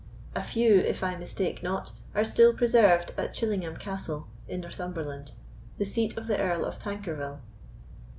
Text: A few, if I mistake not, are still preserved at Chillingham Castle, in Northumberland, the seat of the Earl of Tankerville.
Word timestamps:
A 0.33 0.41
few, 0.41 0.77
if 0.79 1.03
I 1.03 1.15
mistake 1.15 1.61
not, 1.61 1.91
are 2.15 2.25
still 2.25 2.53
preserved 2.55 3.11
at 3.19 3.35
Chillingham 3.35 3.77
Castle, 3.77 4.25
in 4.47 4.61
Northumberland, 4.61 5.33
the 5.77 5.85
seat 5.85 6.17
of 6.17 6.25
the 6.25 6.39
Earl 6.39 6.65
of 6.65 6.79
Tankerville. 6.79 7.39